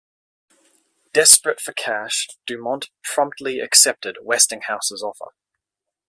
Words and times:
Desperate 1.13 1.61
for 1.61 1.73
cash, 1.73 2.27
DuMont 2.47 2.89
promptly 3.03 3.59
accepted 3.59 4.17
Westinghouse's 4.23 5.03
offer. 5.03 5.33